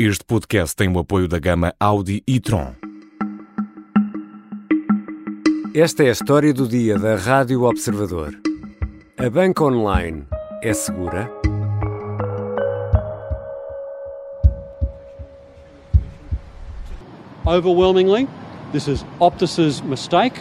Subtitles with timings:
[0.00, 2.72] Este podcast tem o apoio da gama Audi e Tron.
[5.74, 8.32] Esta é a história do dia da Rádio Observador.
[9.18, 10.24] A banca online
[10.62, 11.28] é segura?
[17.44, 18.28] Overwhelmingly,
[18.70, 20.40] this is Optus's mistake.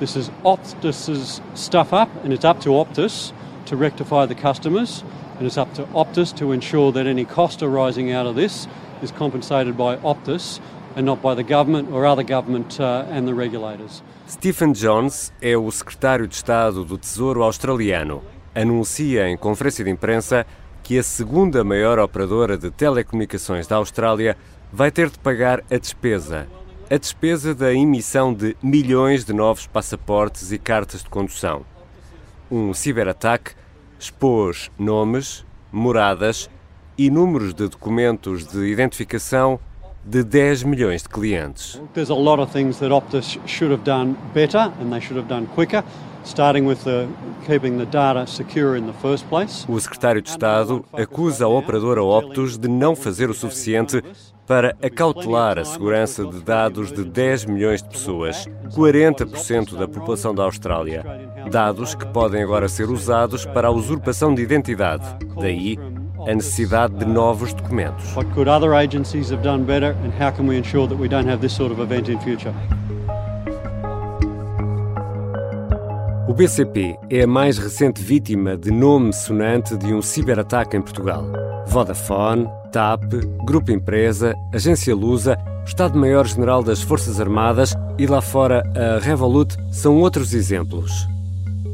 [0.00, 3.32] This is Optus's stuff up, and it's up to Optus
[3.64, 5.02] to rectify the customers,
[5.42, 8.68] and it's up to Optus to ensure that any cost arising out of this
[9.02, 10.60] is compensated by Optus
[10.94, 14.04] and not by the government or other government uh, and the regulators.
[14.28, 18.22] Stephen Jones é o secretário de Estado do Tesouro australiano.
[18.54, 20.46] Anuncia em conferência de imprensa
[20.80, 24.36] que a segunda maior operadora de telecomunicações da Austrália
[24.72, 26.46] vai ter de pagar a despesa.
[26.88, 31.64] A despesa da emissão de milhões de novos passaportes e cartas de condução.
[32.48, 33.54] Um ciberataque
[34.02, 36.50] expôs nomes, moradas
[36.98, 39.60] e números de documentos de identificação
[40.04, 41.80] de 10 milhões de clientes.
[41.94, 45.28] There's a lot of things that Optus should have done better and they should have
[45.28, 45.84] done quicker.
[46.24, 47.08] Starting with the,
[47.46, 49.64] keeping the data secure in the first place.
[49.68, 54.02] O secretário de Estado acusa a operadora Optus de não fazer o suficiente
[54.46, 60.44] para acautelar a segurança de dados de 10 milhões de pessoas, 40% da população da
[60.44, 61.04] Austrália.
[61.50, 65.04] Dados que podem agora ser usados para a usurpação de identidade.
[65.40, 65.78] Daí
[66.26, 68.14] a necessidade de novos documentos.
[76.28, 81.26] O BCP é a mais recente vítima de nome sonante de um ciberataque em Portugal.
[81.66, 83.02] Vodafone, TAP,
[83.44, 90.32] Grupo Empresa, Agência Lusa, Estado-Maior-General das Forças Armadas e lá fora a Revolut são outros
[90.32, 91.06] exemplos.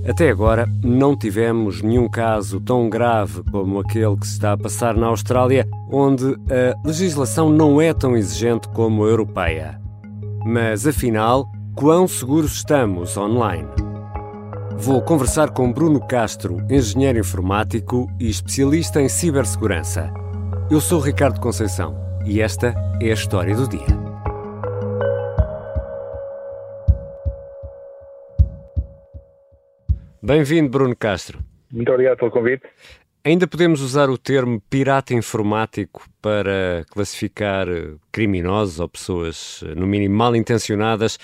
[0.06, 4.96] Até agora, não tivemos nenhum caso tão grave como aquele que se está a passar
[4.96, 9.80] na Austrália, onde a legislação não é tão exigente como a europeia.
[10.44, 13.68] Mas afinal, quão seguros estamos online?
[14.78, 20.10] Vou conversar com Bruno Castro, engenheiro informático e especialista em cibersegurança.
[20.70, 21.96] Eu sou Ricardo Conceição
[22.26, 23.86] e esta é a história do dia.
[30.22, 31.42] Bem-vindo, Bruno Castro.
[31.72, 32.64] Muito obrigado pelo convite.
[33.24, 37.66] Ainda podemos usar o termo pirata informático para classificar
[38.12, 41.18] criminosos ou pessoas, no mínimo, mal intencionadas,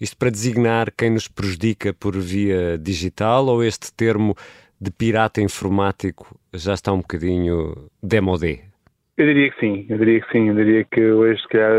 [0.00, 4.34] isto para designar quem nos prejudica por via digital ou este termo
[4.80, 8.68] de pirata informático já está um bocadinho demodé?
[9.18, 11.72] Eu diria que sim, eu diria que sim, eu diria que hoje se calhar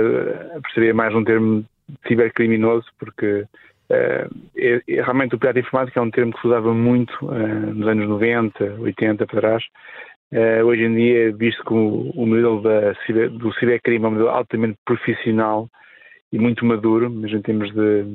[0.61, 1.65] perceberia mais um termo
[2.07, 3.45] cibercriminoso porque
[3.91, 7.73] Uh, é, é, realmente o pirata informático é um termo que se usava muito uh,
[7.73, 9.63] nos anos 90, 80 para trás.
[10.31, 12.91] Uh, hoje em dia, visto que o, modelo da,
[13.29, 15.67] do cibercrime é um modelo altamente profissional
[16.31, 18.05] e muito maduro, mas em termos de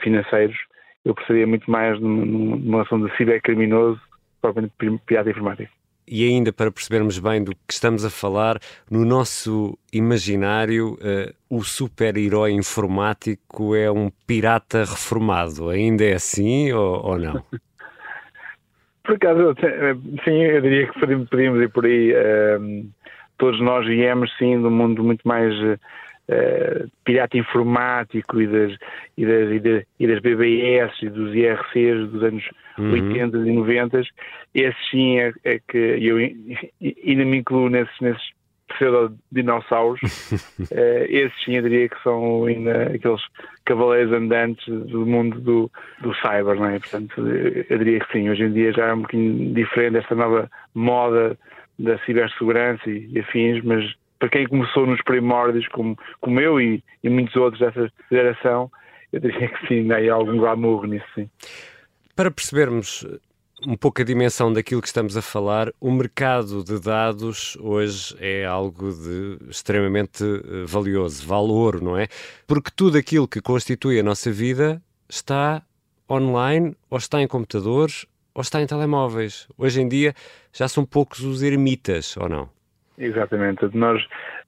[0.00, 0.56] financeiros,
[1.04, 4.00] eu percebia muito mais numa, numa relação de cibercriminoso
[4.40, 4.72] propriamente
[5.04, 5.77] pirata informático
[6.10, 8.58] e ainda para percebermos bem do que estamos a falar,
[8.90, 15.68] no nosso imaginário, uh, o super-herói informático é um pirata reformado.
[15.70, 17.42] Ainda é assim ou, ou não?
[19.04, 19.54] Por acaso,
[20.22, 22.12] sim, eu diria que podíamos ir por aí.
[22.12, 22.86] Uh,
[23.38, 25.80] todos nós viemos, sim, de um mundo muito mais uh,
[27.04, 28.72] pirata informático e das,
[29.16, 32.44] e, das, e, das, e das BBS e dos IRCs dos anos
[32.78, 32.92] uhum.
[32.92, 34.02] 80 e 90,
[34.54, 41.56] esse sim é, é que eu ainda me incluo nesses, nesses pseudo-dinossauros, uh, esses sim
[41.56, 43.22] eu diria que são ainda aqueles
[43.64, 46.78] cavaleiros andantes do mundo do, do cyber, não é?
[46.78, 50.50] Portanto, eu diria que sim, hoje em dia já é um bocadinho diferente esta nova
[50.74, 51.38] moda
[51.78, 53.84] da cibersegurança e, e afins, mas
[54.18, 58.70] para quem começou nos primórdios, como, como eu e, e muitos outros dessa geração,
[59.12, 61.30] eu diria que sim, há algum glamour nisso, sim.
[62.14, 63.06] Para percebermos
[63.66, 68.44] um pouco a dimensão daquilo que estamos a falar, o mercado de dados hoje é
[68.44, 72.06] algo de extremamente eh, valioso, valor, não é?
[72.46, 75.62] Porque tudo aquilo que constitui a nossa vida está
[76.08, 79.48] online, ou está em computadores, ou está em telemóveis.
[79.58, 80.14] Hoje em dia
[80.52, 82.57] já são poucos os ermitas, ou não?
[82.98, 83.64] Exatamente.
[83.74, 84.04] Nós,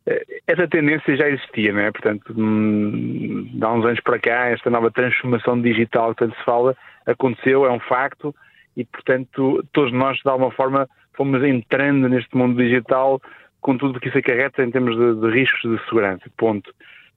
[0.06, 1.92] eh, essa tendência já existia, não é?
[1.92, 6.76] Portanto, hum, há uns anos para cá, esta nova transformação digital que tanto se fala,
[7.06, 8.34] aconteceu, é um facto,
[8.76, 13.20] e portanto todos nós de alguma forma fomos entrando neste mundo digital
[13.60, 16.72] com tudo o que isso acarreta em termos de, de, riscos de segurança, ponto.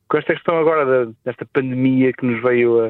[0.09, 2.87] Com esta questão agora desta pandemia que nos veio a,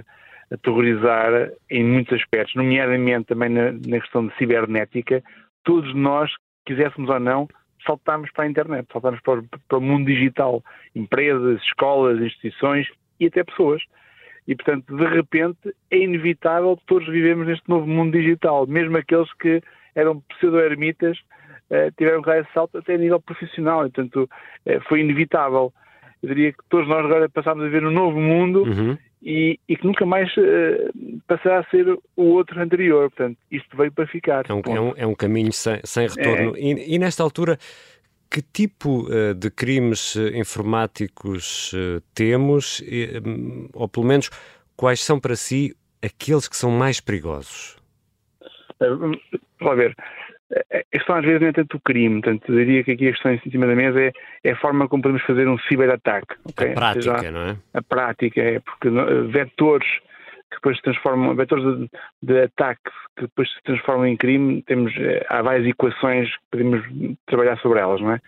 [0.52, 5.24] a terrorizar em muitos aspectos, nomeadamente também na, na questão de cibernética,
[5.64, 6.32] todos nós,
[6.66, 7.48] quiséssemos ou não,
[7.86, 10.64] saltamos para a internet, saltamos para o, para o mundo digital,
[10.96, 12.88] empresas, escolas, instituições
[13.20, 13.82] e até pessoas.
[14.48, 19.32] E, portanto, de repente, é inevitável que todos vivemos neste novo mundo digital, mesmo aqueles
[19.34, 19.62] que
[19.96, 21.18] eram pseudo-ermitas,
[21.70, 23.86] eh, tiveram que dar esse salto até a nível profissional.
[23.86, 24.30] E, portanto,
[24.66, 25.74] eh, foi inevitável.
[26.22, 28.98] Eu diria que todos nós agora passámos a ver um novo mundo uhum.
[29.24, 33.10] E, e, que nunca mais uh, passará a ser o outro anterior.
[33.10, 34.44] Portanto, isto veio para ficar.
[34.50, 36.56] É um, é um, é um caminho sem, sem retorno.
[36.58, 36.60] É.
[36.60, 37.58] E, e, nesta altura,
[38.30, 42.84] que tipo uh, de crimes informáticos uh, temos?
[43.26, 44.30] Um, ou pelo menos,
[44.76, 47.78] quais são para si aqueles que são mais perigosos?
[48.80, 49.96] Vamos ver.
[50.72, 53.12] A questão às vezes não é tanto o crime, portanto, eu diria que aqui a
[53.12, 54.12] questão em cima da mesa é,
[54.44, 56.36] é a forma como podemos fazer um ciberataque.
[56.52, 56.72] Okay?
[56.72, 57.58] A prática, seja, não é?
[57.74, 58.90] A prática, é porque
[59.32, 59.88] vetores
[60.50, 61.90] que depois se transformam, vetores de,
[62.22, 66.84] de, ataque que depois se transformam em crime, temos, eh, há várias equações que podemos
[67.26, 68.20] trabalhar sobre elas, não é?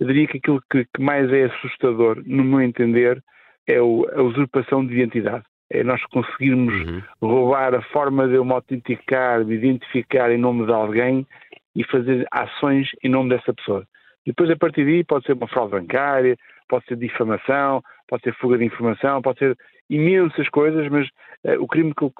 [0.00, 3.22] Eu diria que aquilo que, que mais é assustador, no meu entender,
[3.66, 7.02] é o, a usurpação de identidade é nós conseguirmos uhum.
[7.20, 11.26] roubar a forma de eu me autenticar, de identificar em nome de alguém
[11.74, 13.86] e fazer ações em nome dessa pessoa.
[14.26, 16.36] Depois, a partir daí, pode ser uma fraude bancária,
[16.68, 19.56] pode ser difamação, pode ser fuga de informação, pode ser
[19.88, 21.08] imensas coisas, mas
[21.44, 22.12] uh, o crime que eu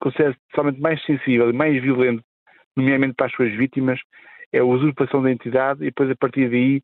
[0.00, 2.22] considero somente mais sensível e mais violento,
[2.76, 4.00] nomeadamente para as suas vítimas,
[4.52, 6.82] é a usurpação da identidade e depois, a partir daí,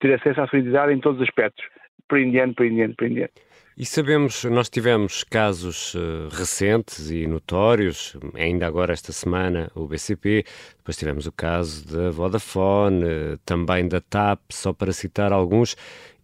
[0.00, 1.64] ter acesso à sua identidade em todos os aspectos,
[2.10, 3.30] por indiano, por indiano, por indiano.
[3.78, 10.44] E sabemos, nós tivemos casos uh, recentes e notórios, ainda agora esta semana o BCP,
[10.76, 15.76] depois tivemos o caso da Vodafone, uh, também da TAP, só para citar alguns.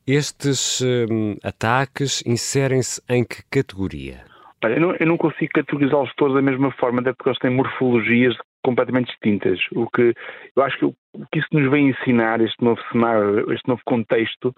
[0.06, 4.24] Estes uh, ataques inserem-se em que categoria?
[4.62, 7.50] Olha, eu, não, eu não consigo categorizá-los todos da mesma forma, até porque eles têm
[7.50, 9.60] morfologias completamente distintas.
[9.72, 10.12] O que
[10.56, 10.94] eu acho que o
[11.32, 14.52] que isso nos vem ensinar, este novo cenário, este novo contexto,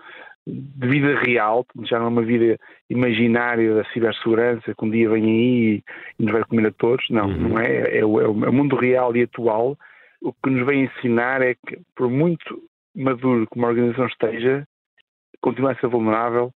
[0.49, 2.59] de vida real, já não é uma vida
[2.89, 5.83] imaginária da cibersegurança que um dia vem aí
[6.19, 7.05] e nos vai comer a todos.
[7.11, 7.49] Não, uhum.
[7.49, 7.99] não é.
[7.99, 9.77] É o, é o mundo real e atual.
[10.21, 12.63] O que nos vem ensinar é que, por muito
[12.95, 14.67] maduro que uma organização esteja,
[15.41, 16.53] continua a ser vulnerável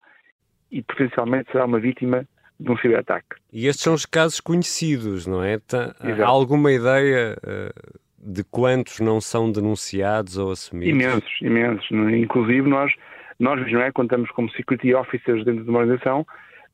[0.71, 2.27] e potencialmente será uma vítima
[2.59, 3.37] de um ciberataque.
[3.53, 5.59] E estes são os casos conhecidos, não é?
[5.59, 10.95] Tá, há alguma ideia uh, de quantos não são denunciados ou assumidos?
[10.95, 11.91] Imensos, imensos.
[11.91, 12.93] Inclusive nós
[13.43, 16.25] nós, não é, quando estamos como security officers dentro de uma organização,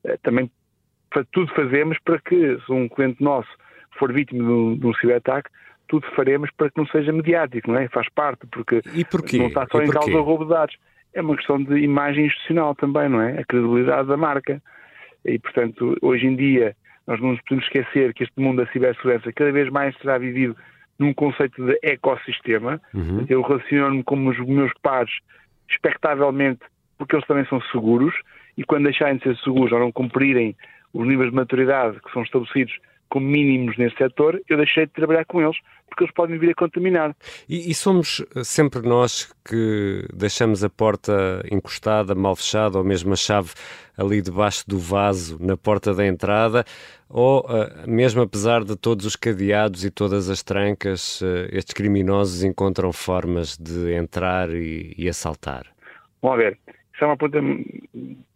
[0.03, 0.51] eh, também
[1.31, 3.49] tudo fazemos para que, se um cliente nosso
[3.97, 5.49] for vítima de um, de um ciberataque,
[5.87, 7.87] tudo faremos para que não seja mediático, não é?
[7.87, 8.81] Faz parte, porque
[9.39, 10.77] não está só em causa o roubo de dados.
[11.11, 13.39] É uma questão de imagem institucional também, não é?
[13.39, 14.61] A credibilidade da marca.
[15.25, 16.75] E, portanto, hoje em dia,
[17.07, 20.55] nós não nos podemos esquecer que este mundo da cibersegurança cada vez mais será vivido
[20.99, 22.79] num conceito de ecossistema.
[22.93, 23.25] Uhum.
[23.27, 25.11] Eu relaciono-me com os meus pares
[25.69, 26.61] expectavelmente
[26.97, 28.13] porque eles também são seguros
[28.57, 30.55] e quando deixarem de ser seguros ou não cumprirem
[30.93, 32.77] os níveis de maturidade que são estabelecidos
[33.09, 35.57] como mínimos nesse setor, eu deixei de trabalhar com eles,
[35.87, 37.15] porque eles podem vir a contaminar.
[37.47, 43.15] E, e, somos sempre nós que deixamos a porta encostada, mal fechada, ou mesmo a
[43.15, 43.51] chave
[43.97, 46.63] ali debaixo do vaso, na porta da entrada,
[47.09, 52.43] ou uh, mesmo apesar de todos os cadeados e todas as trancas, uh, estes criminosos
[52.43, 55.65] encontram formas de entrar e, e assaltar?
[56.21, 56.59] Vamos ver.
[57.01, 57.63] É uma pergunta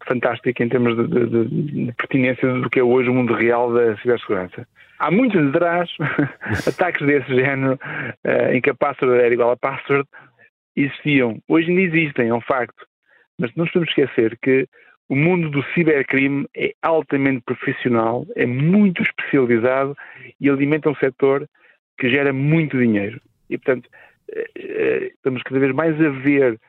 [0.08, 3.98] fantástica em termos de, de, de, pertinência do que é hoje o mundo real da
[3.98, 4.68] cibersegurança.
[5.00, 5.90] Há muitos atrás,
[6.68, 10.08] ataques desse género, uh, em que a password era igual a password,
[10.76, 11.40] existiam.
[11.48, 12.86] Hoje ainda existem, é um facto.
[13.38, 14.68] Mas não podemos esquecer que
[15.10, 19.96] o mundo do cibercrime é altamente profissional, é muito especializado
[20.40, 21.48] e alimenta um setor
[21.98, 23.20] que gera muito dinheiro.
[23.50, 23.90] E, portanto,
[24.32, 26.60] eh, eh, estamos cada vez mais a ver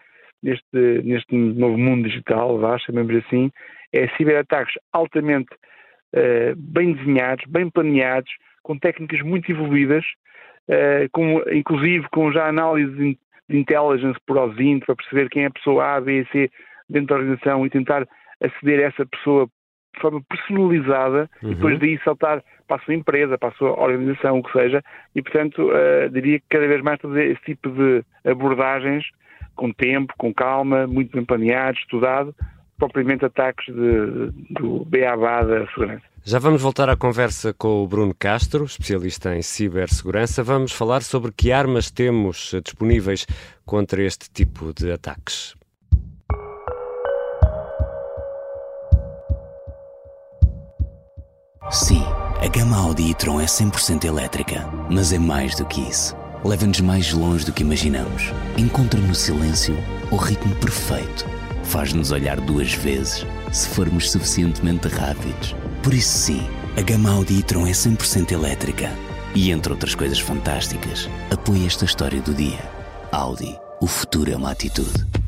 [0.45, 3.51] neste, neste novo mundo digital, vá, chamemos assim,
[3.93, 5.49] é ciberataques altamente
[6.15, 8.31] uh, bem desenhados, bem planeados,
[8.63, 10.05] com técnicas muito evoluídas,
[10.69, 15.51] uh, com, inclusive com já análise de intelligence por OSINT para perceber quem é a
[15.51, 16.51] pessoa A, B e C
[16.89, 18.07] dentro da organização e tentar
[18.41, 19.47] aceder a essa pessoa
[19.95, 21.53] de forma personalizada uhum.
[21.53, 24.83] e depois daí saltar para a sua empresa, para a sua organização, o que seja,
[25.15, 29.05] e portanto uh, diria que cada vez mais fazer esse tipo de abordagens
[29.55, 32.35] com tempo, com calma, muito bem planeado, estudado,
[32.79, 36.03] propriamente ataques de, do BABA da segurança.
[36.27, 40.43] Já vamos voltar à conversa com o Bruno Castro, especialista em cibersegurança.
[40.43, 43.27] Vamos falar sobre que armas temos disponíveis
[43.67, 45.55] contra este tipo de ataques.
[51.71, 52.03] Sim,
[52.43, 57.13] a gama Audi e-tron é 100% elétrica, mas é mais do que isso leva-nos mais
[57.13, 58.33] longe do que imaginamos.
[58.59, 59.77] Encontra no silêncio
[60.11, 61.27] o ritmo perfeito.
[61.65, 65.57] Faz-nos olhar duas vezes se formos suficientemente rápidos.
[65.83, 66.47] Por isso, sim,
[66.77, 68.91] a gama Audi e-tron é 100% elétrica.
[69.35, 72.61] E entre outras coisas fantásticas, apoia esta história do dia.
[73.11, 73.59] Audi.
[73.81, 75.24] O futuro é uma atitude.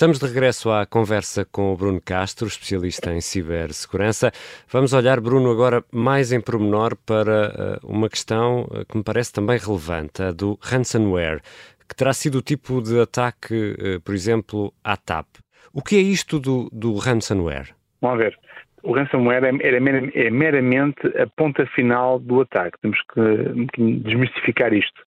[0.00, 4.32] Estamos de regresso à conversa com o Bruno Castro, especialista em cibersegurança.
[4.72, 9.30] Vamos olhar, Bruno, agora mais em pormenor para uh, uma questão uh, que me parece
[9.30, 11.42] também relevante, a do ransomware,
[11.86, 15.26] que terá sido o tipo de ataque, uh, por exemplo, à TAP.
[15.70, 17.74] O que é isto do, do ransomware?
[18.00, 18.38] Vamos ver.
[18.82, 22.78] O ransomware é, é, é meramente a ponta final do ataque.
[22.80, 25.02] Temos que desmistificar isto.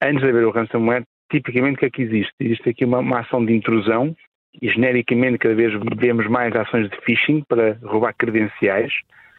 [0.00, 2.32] Antes de haver o ransomware, tipicamente o que é que existe?
[2.38, 4.14] Existe aqui uma, uma ação de intrusão
[4.60, 8.92] e genericamente cada vez vemos mais ações de phishing para roubar credenciais,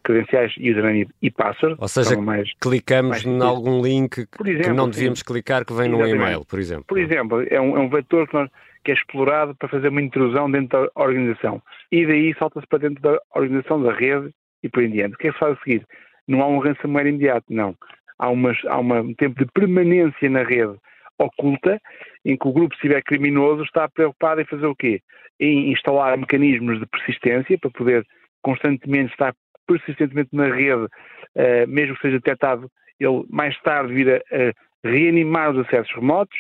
[0.04, 1.78] credenciais username e password.
[1.80, 5.26] Ou seja, mais, clicamos em algum link exemplo, que não devíamos sim.
[5.26, 6.86] clicar que vem num e-mail, por exemplo.
[6.88, 8.50] Por exemplo, é um, é um vetor que, nós,
[8.84, 11.62] que, é explorado para fazer uma intrusão dentro da organização.
[11.92, 14.32] E daí salta-se para dentro da organização da rede
[14.64, 15.14] e por em diante.
[15.14, 15.86] O que é que faz a seguir?
[16.28, 17.76] Não há um ransomware imediato, não.
[18.18, 20.76] Há, umas, há uma, um tempo de permanência na rede
[21.20, 21.80] oculta,
[22.26, 25.02] em que o grupo criminoso está preocupado em fazer o quê?
[25.40, 28.06] Em instalar mecanismos de persistência para poder
[28.42, 29.34] constantemente estar
[29.68, 35.52] persistentemente na rede, uh, mesmo que seja detectado, ele mais tarde vir a, a reanimar
[35.52, 36.38] os acessos remotos,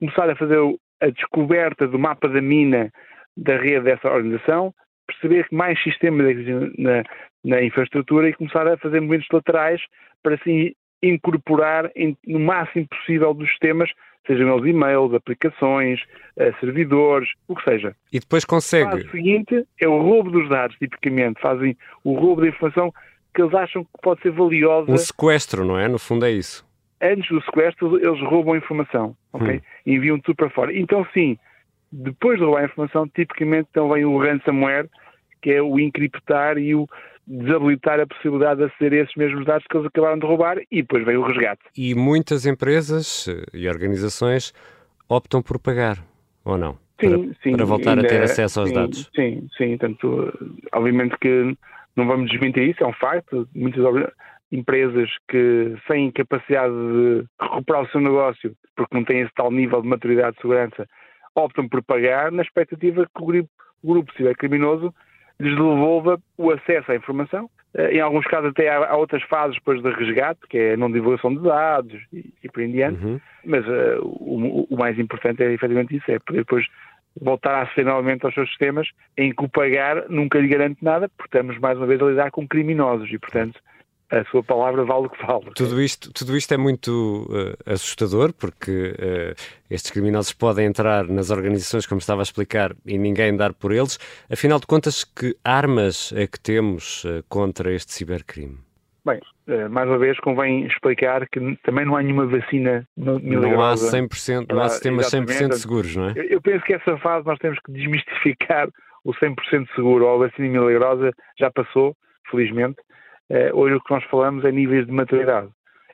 [0.00, 0.58] começar a fazer
[1.00, 2.90] a descoberta do mapa da mina
[3.36, 4.72] da rede dessa organização,
[5.06, 7.02] perceber que mais sistemas existem na,
[7.44, 9.80] na infraestrutura e começar a fazer movimentos laterais
[10.22, 10.72] para assim
[11.02, 13.90] incorporar em, no máximo possível dos sistemas,
[14.26, 16.00] sejam eles e-mails, aplicações,
[16.36, 17.94] uh, servidores, o que seja.
[18.12, 19.02] E depois consegue.
[19.06, 21.40] O seguinte é o roubo dos dados, tipicamente.
[21.40, 22.92] Fazem o roubo da informação
[23.34, 24.90] que eles acham que pode ser valiosa.
[24.90, 25.86] Um sequestro, não é?
[25.86, 26.66] No fundo é isso.
[27.00, 29.56] Antes do sequestro, eles roubam a informação, ok?
[29.56, 29.60] Hum.
[29.84, 30.76] Enviam tudo para fora.
[30.76, 31.38] Então, sim,
[31.92, 34.88] depois de roubar a informação, tipicamente então vem o ransomware,
[35.42, 36.88] que é o encriptar e o
[37.26, 40.82] desabilitar a possibilidade de aceder a esses mesmos dados que eles acabaram de roubar e
[40.82, 41.62] depois veio o resgate.
[41.76, 44.52] E muitas empresas eh, e organizações
[45.08, 45.98] optam por pagar,
[46.44, 46.78] ou não?
[47.00, 47.52] Sim, para, sim.
[47.52, 49.10] Para voltar a ter acesso aos sim, dados.
[49.14, 49.76] Sim, sim.
[49.76, 50.32] Tanto,
[50.72, 51.56] obviamente que
[51.94, 53.48] não vamos desmentir isso, é um facto.
[53.54, 53.84] Muitas
[54.50, 59.82] empresas que sem capacidade de recuperar o seu negócio, porque não têm esse tal nível
[59.82, 60.88] de maturidade de segurança,
[61.34, 63.50] optam por pagar na expectativa que o grupo,
[63.82, 64.94] o grupo se tiver criminoso,
[65.38, 67.50] lhes devolva o acesso à informação.
[67.74, 70.90] Eh, em alguns casos até há, outras fases depois de resgate, que é a não
[70.90, 73.20] divulgação de dados e, e por em diante, uhum.
[73.44, 76.66] mas uh, o, o, mais importante é efetivamente isso, é poder depois
[77.20, 81.36] voltar a novamente aos seus sistemas, em que o pagar nunca lhe garante nada, porque
[81.36, 83.58] estamos mais uma vez a lidar com criminosos e, portanto,
[84.10, 85.50] a sua palavra vale o que vale.
[85.54, 89.34] Tudo isto, tudo isto é muito uh, assustador, porque uh,
[89.70, 93.98] estes criminosos podem entrar nas organizações, como estava a explicar, e ninguém dar por eles.
[94.30, 98.58] Afinal de contas, que armas é que temos uh, contra este cibercrime?
[99.04, 99.20] Bem,
[99.70, 103.96] mais uma vez convém explicar que também não há nenhuma vacina milagrosa.
[103.96, 106.14] Não há 100%, não há sistemas 100% seguros, não é?
[106.28, 108.68] Eu penso que essa fase nós temos que desmistificar
[109.04, 111.96] o 100% seguro, ou a vacina milagrosa já passou,
[112.28, 112.78] felizmente,
[113.52, 115.48] hoje o que nós falamos é níveis de maturidade.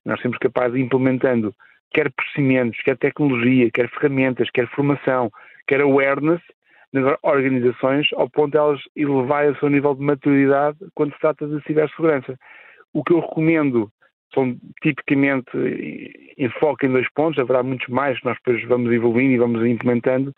[0.05, 1.55] Nós temos capaz de implementando
[1.93, 5.31] quer procedimentos, quer tecnologia, quer ferramentas, quer formação,
[5.67, 6.41] quer awareness
[6.93, 11.47] nas organizações ao ponto de elas elevarem o seu nível de maturidade quando se trata
[11.47, 12.37] de cibersegurança.
[12.93, 13.91] O que eu recomendo
[14.35, 19.39] são tipicamente enfoque em dois pontos, haverá muitos mais que nós depois vamos evoluindo e
[19.39, 20.33] vamos implementando,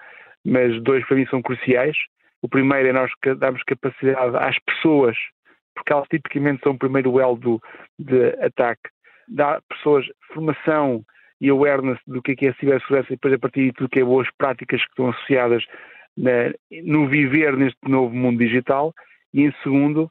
[0.45, 1.97] mas dois para mim são cruciais.
[2.43, 5.17] O primeiro é nós darmos capacidade às pessoas
[5.75, 7.63] porque elas tipicamente são o primeiro elo do,
[7.99, 8.91] de ataque.
[9.29, 11.05] Dá pessoas formação
[11.41, 13.89] e awareness do que é, que é a cibersegurança e depois a partir de tudo
[13.89, 15.65] que é boas práticas que estão associadas
[16.17, 16.53] na,
[16.85, 18.95] no viver neste novo mundo digital
[19.33, 20.11] e em segundo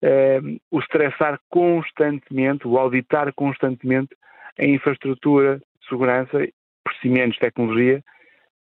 [0.00, 0.40] eh,
[0.70, 4.16] o estressar constantemente, o auditar constantemente
[4.58, 6.48] a infraestrutura, segurança,
[6.82, 8.02] procedimentos, tecnologia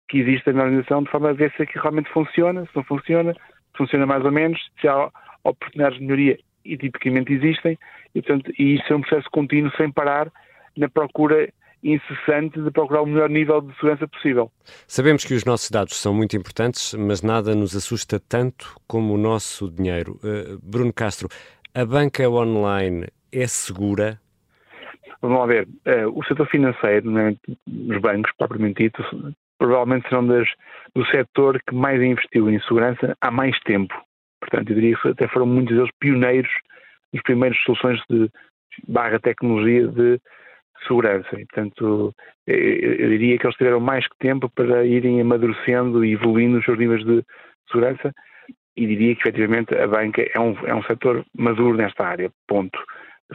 [0.10, 3.34] que existem na organização de forma a ver se aquilo realmente funciona, se não funciona,
[3.78, 5.10] funciona mais ou menos, se há
[5.44, 7.78] oportunidades de melhoria e tipicamente existem,
[8.14, 10.32] e, portanto, e isso é um processo contínuo sem parar
[10.78, 11.52] na procura
[11.84, 14.52] incessante de procurar o melhor nível de segurança possível.
[14.88, 19.18] Sabemos que os nossos dados são muito importantes, mas nada nos assusta tanto como o
[19.18, 20.20] nosso dinheiro.
[20.24, 21.28] Uh, Bruno Castro,
[21.74, 24.20] a banca online é segura?
[25.22, 25.68] Vamos lá ver.
[25.86, 27.36] Uh, o setor financeiro, né,
[27.68, 29.04] os bancos, propriamente dito,
[29.62, 30.50] provavelmente serão das,
[30.96, 33.94] do setor que mais investiu em segurança há mais tempo.
[34.40, 36.52] Portanto, eu diria que até foram muitos deles pioneiros
[37.14, 38.28] nas primeiras soluções de
[38.88, 40.20] barra tecnologia de
[40.88, 41.40] segurança.
[41.40, 42.12] E, portanto,
[42.48, 46.80] eu diria que eles tiveram mais que tempo para irem amadurecendo e evoluindo os seus
[46.80, 47.24] níveis de
[47.72, 48.12] segurança
[48.76, 52.80] e diria que efetivamente a banca é um, é um setor maduro nesta área, ponto.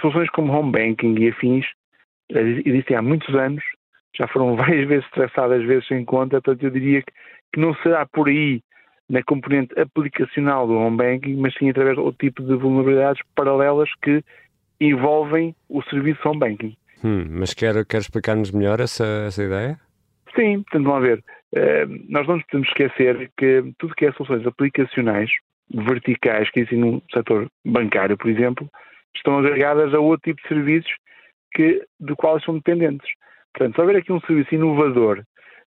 [0.01, 1.67] Soluções como home banking e afins
[2.33, 3.63] existem há muitos anos,
[4.17, 7.13] já foram várias vezes traçadas, vezes em conta, portanto eu diria que,
[7.53, 8.63] que não será por aí
[9.09, 13.89] na componente aplicacional do home banking, mas sim através de outro tipo de vulnerabilidades paralelas
[14.03, 14.23] que
[14.81, 16.77] envolvem o serviço home banking.
[17.05, 19.79] Hum, mas quer, quer explicar-nos melhor essa, essa ideia?
[20.35, 21.25] Sim, portanto, vamos ver.
[21.55, 25.31] Uh, nós não nos podemos esquecer que tudo que é soluções aplicacionais,
[25.73, 28.69] verticais, que existem no setor bancário, por exemplo,
[29.15, 30.93] estão agregadas a outro tipo de serviços
[31.55, 33.09] que, do qual são dependentes.
[33.57, 35.23] Portanto, se houver aqui um serviço inovador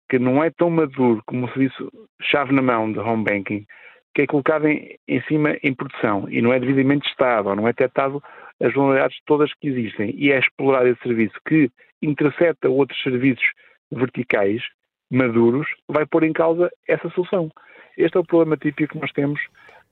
[0.08, 1.90] que não é tão maduro como um serviço
[2.22, 3.66] chave na mão de home banking,
[4.14, 7.68] que é colocado em, em cima em produção e não é devidamente testado ou não
[7.68, 8.22] é detectado
[8.62, 13.44] as vulnerabilidades todas que existem e é explorado esse serviço que intercepta outros serviços
[13.92, 14.62] verticais
[15.10, 17.50] maduros, vai pôr em causa essa solução.
[17.98, 19.40] Este é o problema típico que nós temos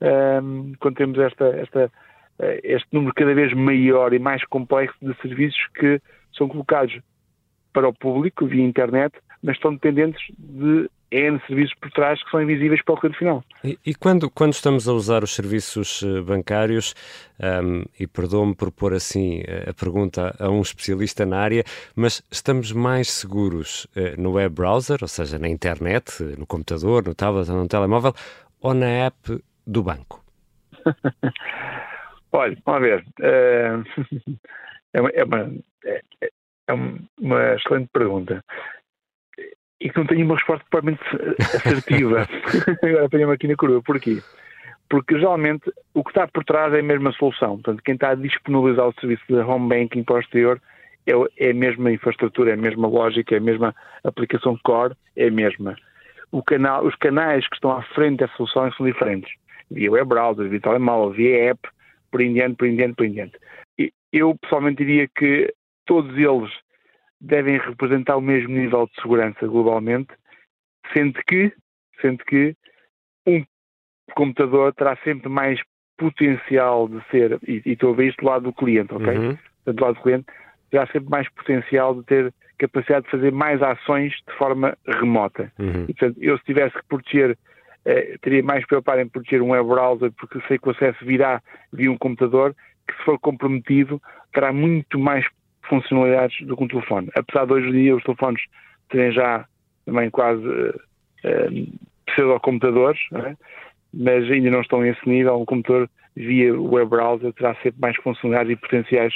[0.01, 1.91] um, quando temos esta, esta,
[2.39, 6.01] eh, este número cada vez maior e mais complexo de serviços que
[6.35, 6.99] são colocados
[7.73, 12.41] para o público via internet, mas estão dependentes de N serviços por trás que são
[12.41, 13.43] invisíveis para o cliente final.
[13.63, 16.95] E, e, quando, quando estamos a usar os serviços eh, bancários,
[17.39, 21.63] um, e perdoe-me por pôr assim eh, a pergunta a um especialista na área,
[21.95, 27.13] mas estamos mais seguros uh, no web browser, ou seja, na internet, no computador, no
[27.13, 28.13] tablet ou no telemóvel,
[28.59, 30.23] ou na app do banco?
[32.33, 33.05] Olha, vamos ver.
[33.19, 33.83] Uh,
[34.93, 35.53] é, uma, é, uma,
[35.85, 36.01] é,
[36.67, 38.43] é uma excelente pergunta
[39.83, 41.03] e que não tenho uma resposta propriamente
[41.39, 42.25] assertiva.
[42.81, 43.81] Agora apanhei aqui na curva.
[43.81, 44.21] Porquê?
[44.89, 47.55] Porque geralmente o que está por trás é a mesma solução.
[47.55, 50.61] Portanto, quem está a disponibilizar o serviço de home banking para o exterior
[51.05, 55.27] é, é a mesma infraestrutura, é a mesma lógica, é a mesma aplicação core, é
[55.27, 55.75] a mesma.
[56.47, 59.31] Canal, os canais que estão à frente dessa solução são diferentes.
[59.69, 61.69] Via web browser, via telemóvel, via app,
[62.09, 63.37] por em diante, por em diante, por em diante.
[64.11, 65.53] Eu pessoalmente diria que
[65.85, 66.51] todos eles
[67.19, 70.13] devem representar o mesmo nível de segurança globalmente,
[70.93, 71.53] sendo que,
[72.01, 72.55] sendo que
[73.25, 73.43] um
[74.15, 75.59] computador terá sempre mais
[75.97, 79.17] potencial de ser, e, e estou a ver isto do lado do cliente, ok?
[79.17, 79.37] Uhum.
[79.65, 80.25] do lado do cliente,
[80.69, 85.51] terá sempre mais potencial de ter capacidade de fazer mais ações de forma remota.
[85.59, 85.85] Uhum.
[85.87, 87.37] E, portanto, eu se tivesse que proteger,
[87.85, 91.41] eh, teria mais preocupado em proteger um web browser, porque sei que o acesso virá
[91.71, 92.55] via um computador,
[92.87, 94.01] que se for comprometido,
[94.33, 95.25] terá muito mais
[95.67, 97.09] funcionalidades do que um telefone.
[97.15, 98.41] Apesar de hoje em dia os telefones
[98.89, 99.45] terem já
[99.85, 103.35] também quase uh, pseudo-computadores, é?
[103.93, 105.39] mas ainda não estão a esse nível.
[105.39, 109.13] Um computador via web browser terá sempre mais funcionalidades e potenciais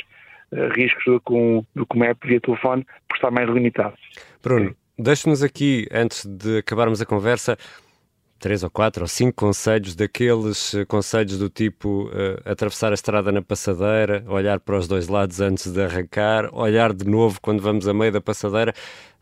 [0.52, 3.94] uh, riscos do que, um, do que uma app via telefone, por estar mais limitado.
[4.44, 7.58] Bruno, deixe-nos aqui, antes de acabarmos a conversa,
[8.40, 13.32] três ou quatro ou cinco conselhos, daqueles eh, conselhos do tipo uh, atravessar a estrada
[13.32, 17.88] na passadeira, olhar para os dois lados antes de arrancar, olhar de novo quando vamos
[17.88, 18.74] a meio da passadeira.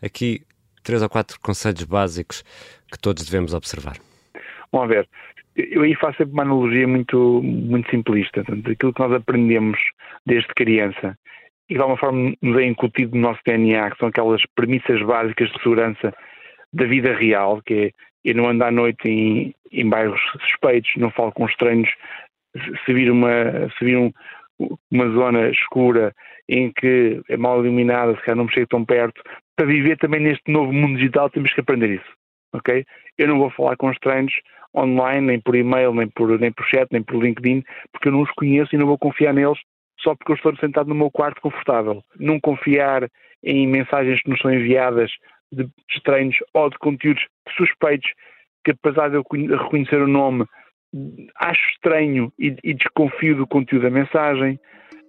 [0.03, 0.41] Aqui,
[0.83, 2.43] três ou quatro conselhos básicos
[2.91, 3.97] que todos devemos observar.
[4.71, 5.07] Vamos ver.
[5.55, 8.43] Eu aí faço sempre uma analogia muito, muito simplista.
[8.43, 9.79] Portanto, aquilo que nós aprendemos
[10.25, 11.17] desde criança
[11.69, 15.49] e de alguma forma nos é incutido no nosso DNA, que são aquelas premissas básicas
[15.49, 16.13] de segurança
[16.71, 17.91] da vida real, que é
[18.25, 21.89] eu não ando à noite em, em bairros suspeitos, não falo com estranhos,
[22.85, 24.11] se vir uma, se vir um,
[24.91, 26.13] uma zona escura
[26.49, 29.21] em que é mal iluminada, se calhar não me chego tão perto,
[29.55, 32.13] para viver também neste novo mundo digital temos que aprender isso,
[32.53, 32.83] ok?
[33.17, 34.33] Eu não vou falar com estranhos
[34.75, 38.21] online, nem por e-mail, nem por, nem por chat, nem por LinkedIn, porque eu não
[38.21, 39.59] os conheço e não vou confiar neles
[39.99, 42.03] só porque eu estou sentado no meu quarto confortável.
[42.19, 43.09] Não confiar
[43.43, 45.11] em mensagens que nos são enviadas
[45.55, 47.25] de estranhos ou de conteúdos
[47.57, 48.11] suspeitos
[48.63, 50.45] que, apesar de eu reconhecer o nome,
[51.39, 54.59] acho estranho e, e desconfio do conteúdo da mensagem.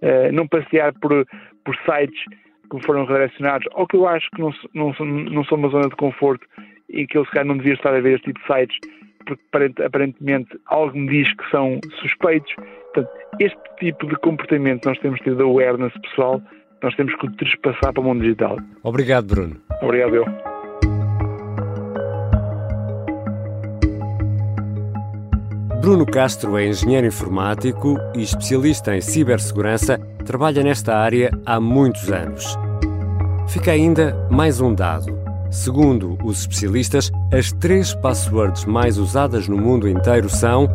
[0.02, 1.26] Uh, não passear por,
[1.64, 2.22] por sites
[2.70, 5.96] que foram redirecionados ou que eu acho que não, não, não são uma zona de
[5.96, 6.46] conforto
[6.88, 8.78] e que eu se calhar não devia estar a ver este tipo de sites
[9.26, 12.54] porque aparentemente algo me diz que são suspeitos.
[12.94, 16.40] Portanto, este tipo de comportamento nós temos tido awareness pessoal
[16.82, 18.56] nós temos que trespassar para o mundo digital.
[18.82, 19.56] Obrigado, Bruno.
[19.82, 20.24] Obrigado, eu.
[25.80, 32.58] Bruno Castro é engenheiro informático e especialista em cibersegurança, trabalha nesta área há muitos anos.
[33.48, 35.16] Fica ainda mais um dado.
[35.48, 40.68] Segundo os especialistas, as três passwords mais usadas no mundo inteiro são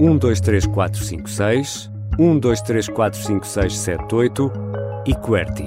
[0.00, 1.88] 123456,
[2.18, 4.66] 12345678
[5.06, 5.66] e QWERTY.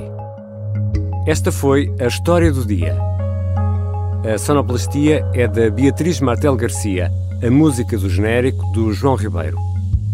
[1.25, 2.97] Esta foi a história do dia.
[4.33, 7.09] A sonoplastia é da Beatriz Martel Garcia,
[7.41, 9.57] a música do genérico do João Ribeiro.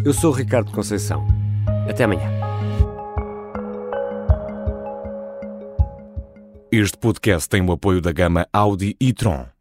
[0.04, 1.26] Eu sou Ricardo Conceição.
[1.90, 2.30] Até amanhã.
[6.72, 9.55] Este podcast tem o apoio da gama Audi e Tron.